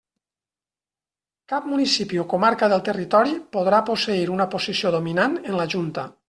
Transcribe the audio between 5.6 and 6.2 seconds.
la Junta.